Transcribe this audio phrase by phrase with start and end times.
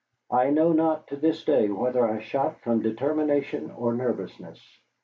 [0.31, 4.59] I know not to this day whether I shot from determination or nervousness.